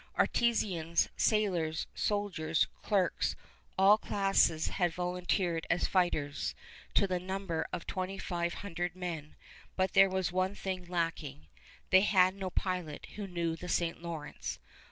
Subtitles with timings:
[0.15, 3.35] Artisans, sailors, soldiers, clerks,
[3.77, 6.55] all classes had volunteered as fighters,
[6.95, 9.35] to the number of twenty five hundred men;
[9.75, 11.45] but there was one thing lacking,
[11.91, 14.01] they had no pilot who knew the St.
[14.01, 14.57] Lawrence.